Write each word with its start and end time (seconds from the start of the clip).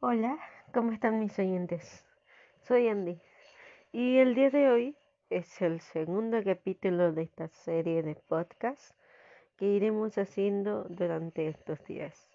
Hola, 0.00 0.38
¿cómo 0.74 0.92
están 0.92 1.18
mis 1.20 1.38
oyentes? 1.38 2.04
Soy 2.60 2.86
Andy 2.88 3.18
y 3.92 4.18
el 4.18 4.34
día 4.34 4.50
de 4.50 4.68
hoy 4.68 4.96
es 5.30 5.62
el 5.62 5.80
segundo 5.80 6.36
capítulo 6.44 7.12
de 7.12 7.22
esta 7.22 7.48
serie 7.48 8.02
de 8.02 8.14
podcast 8.14 8.94
que 9.56 9.64
iremos 9.64 10.18
haciendo 10.18 10.84
durante 10.90 11.48
estos 11.48 11.82
días. 11.86 12.28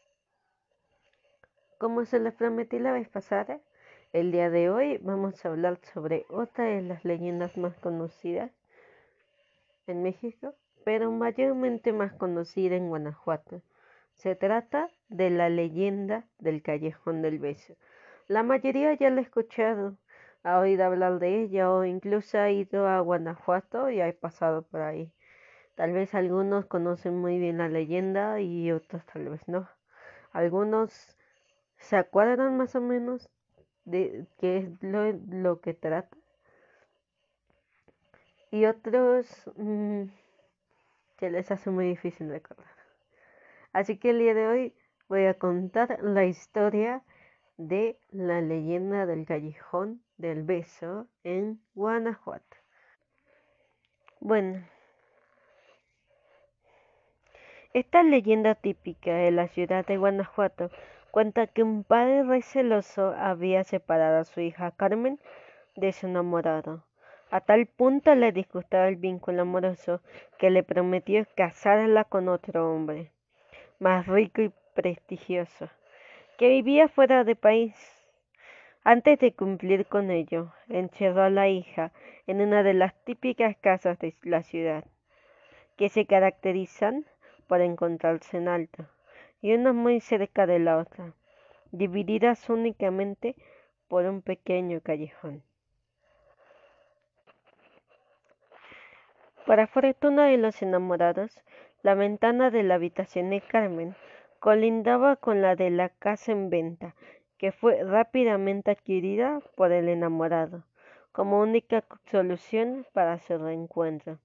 Como 1.77 2.03
se 2.05 2.19
les 2.19 2.33
prometí 2.33 2.79
la 2.79 2.93
vez 2.93 3.07
pasada, 3.07 3.59
el 4.11 4.31
día 4.31 4.49
de 4.49 4.71
hoy 4.71 4.97
vamos 4.97 5.45
a 5.45 5.49
hablar 5.49 5.79
sobre 5.93 6.25
otra 6.29 6.65
de 6.65 6.81
las 6.81 7.05
leyendas 7.05 7.57
más 7.57 7.77
conocidas 7.77 8.51
en 9.85 10.01
México, 10.01 10.55
pero 10.83 11.11
mayormente 11.11 11.93
más 11.93 12.11
conocida 12.13 12.75
en 12.75 12.89
Guanajuato. 12.89 13.61
Se 14.21 14.35
trata 14.35 14.91
de 15.09 15.31
la 15.31 15.49
leyenda 15.49 16.27
del 16.37 16.61
Callejón 16.61 17.23
del 17.23 17.39
Beso. 17.39 17.73
La 18.27 18.43
mayoría 18.43 18.93
ya 18.93 19.09
la 19.09 19.17
ha 19.17 19.23
escuchado, 19.23 19.97
ha 20.43 20.59
oído 20.59 20.85
hablar 20.85 21.17
de 21.17 21.41
ella 21.41 21.71
o 21.71 21.85
incluso 21.85 22.37
ha 22.37 22.51
ido 22.51 22.87
a 22.87 22.99
Guanajuato 22.99 23.89
y 23.89 23.99
ha 23.99 24.13
pasado 24.13 24.61
por 24.61 24.81
ahí. 24.81 25.11
Tal 25.73 25.93
vez 25.93 26.13
algunos 26.13 26.67
conocen 26.67 27.17
muy 27.17 27.39
bien 27.39 27.57
la 27.57 27.67
leyenda 27.67 28.39
y 28.39 28.71
otros 28.71 29.03
tal 29.07 29.27
vez 29.27 29.47
no. 29.47 29.67
Algunos 30.33 31.17
se 31.79 31.97
acuerdan 31.97 32.57
más 32.57 32.75
o 32.75 32.81
menos 32.81 33.27
de 33.85 34.27
qué 34.37 34.57
es 34.57 34.83
lo, 34.83 35.61
que 35.61 35.73
trata. 35.73 36.15
Y 38.51 38.65
otros 38.65 39.49
mm, 39.55 40.03
que 41.17 41.31
les 41.31 41.49
hace 41.49 41.71
muy 41.71 41.87
difícil 41.87 42.29
recordar. 42.29 42.80
Así 43.73 43.97
que 43.97 44.09
el 44.09 44.19
día 44.19 44.33
de 44.33 44.47
hoy 44.47 44.75
voy 45.07 45.25
a 45.25 45.33
contar 45.33 45.99
la 46.01 46.25
historia 46.25 47.03
de 47.57 47.97
la 48.09 48.41
leyenda 48.41 49.05
del 49.05 49.25
callejón 49.25 50.01
del 50.17 50.43
beso 50.43 51.07
en 51.23 51.61
Guanajuato. 51.73 52.57
Bueno, 54.19 54.61
esta 57.73 58.03
leyenda 58.03 58.55
típica 58.55 59.13
de 59.13 59.31
la 59.31 59.47
ciudad 59.47 59.85
de 59.85 59.97
Guanajuato 59.97 60.69
cuenta 61.11 61.47
que 61.47 61.63
un 61.63 61.85
padre 61.85 62.23
receloso 62.23 63.13
había 63.17 63.63
separado 63.63 64.19
a 64.19 64.25
su 64.25 64.41
hija 64.41 64.71
Carmen 64.71 65.17
de 65.77 65.93
su 65.93 66.07
enamorado. 66.07 66.83
A 67.29 67.39
tal 67.39 67.67
punto 67.67 68.13
le 68.15 68.33
disgustaba 68.33 68.89
el 68.89 68.97
vínculo 68.97 69.43
amoroso 69.43 70.01
que 70.37 70.49
le 70.49 70.63
prometió 70.63 71.25
casarla 71.35 72.03
con 72.03 72.27
otro 72.27 72.69
hombre 72.69 73.11
más 73.81 74.05
rico 74.05 74.43
y 74.43 74.53
prestigioso, 74.75 75.67
que 76.37 76.49
vivía 76.49 76.87
fuera 76.87 77.23
de 77.23 77.35
país. 77.35 77.75
Antes 78.83 79.17
de 79.19 79.33
cumplir 79.33 79.87
con 79.87 80.11
ello, 80.11 80.53
encerró 80.69 81.23
a 81.23 81.29
la 81.31 81.49
hija 81.49 81.91
en 82.27 82.41
una 82.41 82.61
de 82.61 82.75
las 82.75 82.93
típicas 83.03 83.57
casas 83.57 83.97
de 83.97 84.15
la 84.21 84.43
ciudad, 84.43 84.85
que 85.77 85.89
se 85.89 86.05
caracterizan 86.05 87.05
por 87.47 87.61
encontrarse 87.61 88.37
en 88.37 88.47
alto, 88.47 88.85
y 89.41 89.53
una 89.53 89.73
muy 89.73 89.99
cerca 89.99 90.45
de 90.45 90.59
la 90.59 90.77
otra, 90.77 91.13
divididas 91.71 92.51
únicamente 92.51 93.35
por 93.87 94.05
un 94.05 94.21
pequeño 94.21 94.81
callejón. 94.81 95.41
Para 99.47 99.65
fortuna 99.65 100.27
de 100.27 100.37
los 100.37 100.61
enamorados, 100.61 101.41
la 101.83 101.95
ventana 101.95 102.51
de 102.51 102.63
la 102.63 102.75
habitación 102.75 103.29
de 103.31 103.41
Carmen 103.41 103.95
colindaba 104.39 105.15
con 105.15 105.41
la 105.41 105.55
de 105.55 105.69
la 105.69 105.89
casa 105.89 106.31
en 106.31 106.49
venta, 106.49 106.95
que 107.37 107.51
fue 107.51 107.83
rápidamente 107.83 108.71
adquirida 108.71 109.41
por 109.55 109.71
el 109.71 109.89
enamorado, 109.89 110.63
como 111.11 111.41
única 111.41 111.83
solución 112.05 112.85
para 112.93 113.19
su 113.19 113.37
reencuentro. 113.37 114.19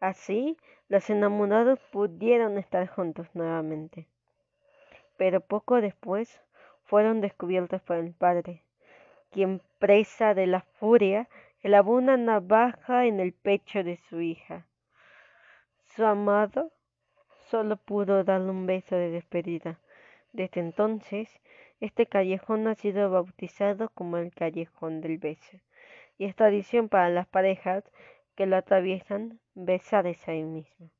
Así, 0.00 0.56
los 0.88 1.10
enamorados 1.10 1.78
pudieron 1.92 2.56
estar 2.56 2.86
juntos 2.88 3.28
nuevamente. 3.34 4.06
Pero 5.18 5.40
poco 5.40 5.80
después 5.80 6.40
fueron 6.84 7.20
descubiertos 7.20 7.82
por 7.82 7.96
el 7.96 8.12
padre, 8.12 8.62
quien 9.30 9.60
presa 9.78 10.34
de 10.34 10.46
la 10.46 10.62
furia, 10.62 11.28
clavó 11.60 11.94
una 11.94 12.16
navaja 12.16 13.04
en 13.04 13.20
el 13.20 13.32
pecho 13.32 13.84
de 13.84 13.98
su 14.08 14.20
hija. 14.20 14.66
Su 15.96 16.04
amado 16.04 16.70
solo 17.48 17.76
pudo 17.76 18.22
darle 18.22 18.50
un 18.50 18.66
beso 18.66 18.94
de 18.94 19.10
despedida. 19.10 19.80
Desde 20.32 20.60
entonces, 20.60 21.28
este 21.80 22.06
callejón 22.06 22.68
ha 22.68 22.76
sido 22.76 23.10
bautizado 23.10 23.88
como 23.90 24.16
el 24.18 24.32
callejón 24.32 25.00
del 25.00 25.18
beso, 25.18 25.58
y 26.16 26.26
es 26.26 26.36
tradición 26.36 26.88
para 26.88 27.08
las 27.08 27.26
parejas 27.26 27.82
que 28.36 28.46
lo 28.46 28.56
atraviesan 28.56 29.40
besarse 29.54 30.30
ahí 30.30 30.44
mismo. 30.44 30.90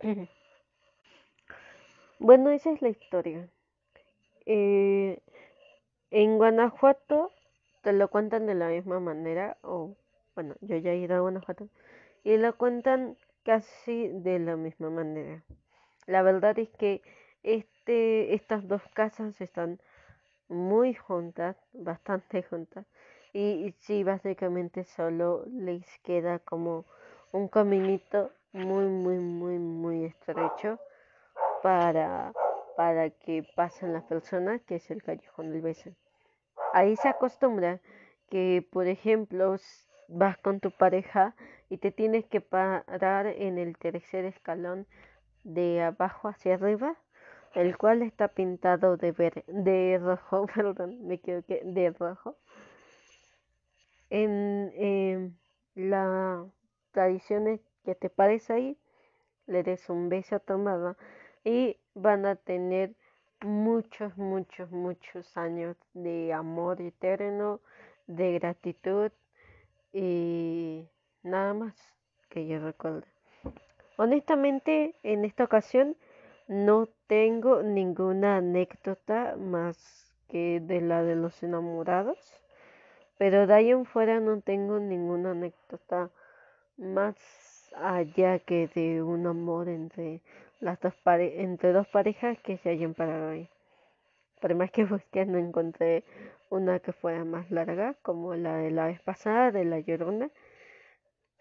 bueno, 2.18 2.50
esa 2.50 2.72
es 2.72 2.82
la 2.82 2.88
historia. 2.88 3.48
Eh, 4.46 5.20
en 6.10 6.36
Guanajuato 6.38 7.30
te 7.82 7.92
lo 7.92 8.08
cuentan 8.08 8.46
de 8.46 8.56
la 8.56 8.68
misma 8.68 8.98
manera, 8.98 9.56
o 9.62 9.94
bueno, 10.34 10.56
yo 10.60 10.76
ya 10.78 10.90
he 10.90 10.96
ido 10.96 11.14
a 11.14 11.20
Guanajuato, 11.20 11.68
y 12.24 12.36
lo 12.36 12.56
cuentan 12.56 13.16
casi 13.44 14.08
de 14.08 14.38
la 14.38 14.56
misma 14.56 14.90
manera. 14.90 15.42
La 16.06 16.22
verdad 16.22 16.58
es 16.58 16.68
que 16.70 17.02
este, 17.42 18.34
estas 18.34 18.66
dos 18.68 18.82
casas 18.92 19.40
están 19.40 19.80
muy 20.48 20.94
juntas, 20.94 21.56
bastante 21.72 22.42
juntas, 22.42 22.84
y, 23.32 23.72
sí, 23.78 24.02
básicamente 24.02 24.84
solo 24.84 25.44
les 25.46 25.86
queda 26.00 26.40
como 26.40 26.84
un 27.32 27.46
caminito 27.48 28.32
muy, 28.52 28.86
muy, 28.86 29.18
muy, 29.18 29.58
muy 29.58 30.04
estrecho 30.04 30.80
para, 31.62 32.32
para 32.76 33.10
que 33.10 33.44
pasen 33.54 33.92
las 33.92 34.02
personas, 34.04 34.60
que 34.62 34.76
es 34.76 34.90
el 34.90 35.02
callejón 35.02 35.52
del 35.52 35.62
beso. 35.62 35.90
Ahí 36.72 36.96
se 36.96 37.08
acostumbra 37.08 37.80
que, 38.28 38.66
por 38.72 38.88
ejemplo, 38.88 39.56
vas 40.10 40.36
con 40.38 40.60
tu 40.60 40.70
pareja 40.70 41.34
y 41.68 41.78
te 41.78 41.90
tienes 41.92 42.26
que 42.26 42.40
parar 42.40 43.26
en 43.26 43.58
el 43.58 43.76
tercer 43.78 44.24
escalón 44.24 44.86
de 45.44 45.82
abajo 45.82 46.28
hacia 46.28 46.54
arriba, 46.54 46.96
el 47.54 47.76
cual 47.78 48.02
está 48.02 48.28
pintado 48.28 48.96
de, 48.96 49.12
ver, 49.12 49.44
de 49.46 49.98
rojo, 50.02 50.46
perdón, 50.54 51.06
me 51.06 51.14
equivoqué, 51.14 51.62
de 51.64 51.90
rojo. 51.90 52.36
En 54.10 54.72
eh, 54.74 55.30
la 55.76 56.44
tradición 56.90 57.46
es 57.46 57.60
que 57.84 57.94
te 57.94 58.10
pares 58.10 58.50
ahí, 58.50 58.76
le 59.46 59.62
des 59.62 59.88
un 59.88 60.08
beso 60.08 60.36
a 60.36 60.40
tu 60.40 60.54
amada 60.54 60.96
y 61.44 61.76
van 61.94 62.26
a 62.26 62.34
tener 62.34 62.94
muchos, 63.40 64.16
muchos, 64.18 64.70
muchos 64.70 65.36
años 65.36 65.76
de 65.94 66.32
amor 66.32 66.80
eterno, 66.80 67.60
de 68.06 68.38
gratitud 68.38 69.12
y 69.92 70.88
nada 71.22 71.54
más 71.54 71.74
que 72.28 72.46
yo 72.46 72.60
recuerde. 72.60 73.06
Honestamente, 73.96 74.94
en 75.02 75.24
esta 75.24 75.44
ocasión 75.44 75.96
no 76.48 76.88
tengo 77.06 77.62
ninguna 77.62 78.38
anécdota 78.38 79.36
más 79.36 80.14
que 80.28 80.60
de 80.60 80.80
la 80.80 81.02
de 81.02 81.16
los 81.16 81.42
enamorados, 81.42 82.18
pero 83.18 83.46
de 83.46 83.54
ahí 83.54 83.70
en 83.70 83.84
fuera 83.84 84.20
no 84.20 84.40
tengo 84.40 84.78
ninguna 84.78 85.32
anécdota 85.32 86.10
más 86.76 87.16
allá 87.76 88.38
que 88.38 88.68
de 88.74 89.02
un 89.02 89.26
amor 89.26 89.68
entre 89.68 90.22
las 90.60 90.80
dos 90.80 90.94
entre 91.06 91.72
dos 91.72 91.86
parejas 91.88 92.38
que 92.40 92.58
se 92.58 92.70
hayan 92.70 92.94
parado 92.94 93.30
ahí. 93.30 93.48
Por 94.40 94.54
más 94.54 94.70
que 94.70 94.84
busqué 94.84 95.26
no 95.26 95.38
encontré 95.38 96.04
una 96.50 96.80
que 96.80 96.92
fuera 96.92 97.24
más 97.24 97.50
larga 97.50 97.94
como 98.02 98.34
la 98.34 98.56
de 98.58 98.70
la 98.70 98.86
vez 98.86 99.00
pasada 99.00 99.50
de 99.52 99.64
la 99.64 99.80
Llorona 99.80 100.30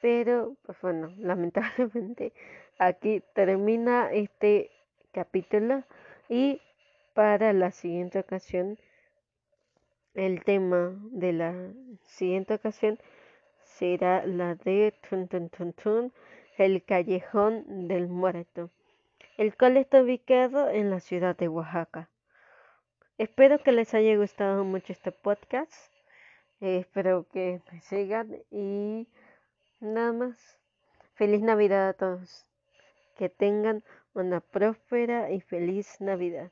pero, 0.02 0.56
pues 0.66 0.80
bueno, 0.82 1.14
lamentablemente 1.18 2.34
aquí 2.78 3.22
termina 3.34 4.12
este 4.12 4.72
capítulo 5.12 5.84
y 6.30 6.62
para 7.14 7.54
la 7.54 7.72
siguiente 7.72 8.20
ocasión, 8.20 8.78
el 10.14 10.44
tema 10.44 10.96
de 11.12 11.34
la 11.34 11.54
siguiente 12.04 12.54
ocasión 12.54 13.00
será 13.64 14.26
la 14.26 14.56
de 14.56 14.94
tun, 15.08 15.28
tun, 15.28 15.50
tun, 15.50 15.74
tun, 15.74 16.14
el 16.58 16.84
callejón 16.84 17.88
del 17.88 18.08
muerto, 18.08 18.70
el 19.38 19.56
cual 19.56 19.78
está 19.78 20.02
ubicado 20.02 20.70
en 20.70 20.90
la 20.90 21.00
ciudad 21.00 21.36
de 21.38 21.48
Oaxaca. 21.48 22.10
Espero 23.20 23.60
que 23.60 23.74
les 23.74 23.94
haya 23.94 24.16
gustado 24.16 24.64
mucho 24.64 24.94
este 24.94 25.12
podcast. 25.12 25.74
Eh, 26.62 26.78
espero 26.78 27.28
que 27.34 27.62
me 27.70 27.82
sigan 27.82 28.42
y 28.50 29.10
Nada 29.82 30.14
más. 30.14 30.58
Feliz 31.16 31.42
Navidad 31.42 31.90
a 31.90 31.94
todos. 31.94 32.46
Que 33.18 33.28
tengan 33.28 33.84
una 34.14 34.40
próspera 34.40 35.32
y 35.32 35.42
feliz 35.42 36.00
Navidad. 36.00 36.50